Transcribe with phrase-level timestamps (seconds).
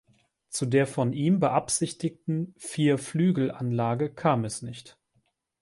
[0.49, 4.97] Zu der von ihm beabsichtigten Vierflügelanlage kam es nicht.